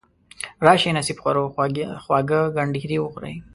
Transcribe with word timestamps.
راشئ 0.65 0.91
نصیب 0.97 1.17
خورو 1.21 1.43
خواږه 2.05 2.41
کنډیري 2.55 2.97
وخورئ. 3.01 3.35